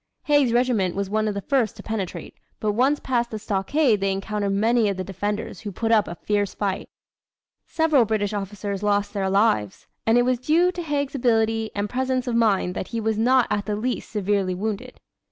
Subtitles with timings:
[0.23, 4.11] Haig's regiment was one of the first to penetrate, but once past the stockade they
[4.11, 6.89] encountered many of the defenders who put up a fierce fight.
[7.67, 12.25] Several British officers lost their lives, and it was due to Haig's agility and presence
[12.25, 14.99] of mind that he was not at the least severely wounded.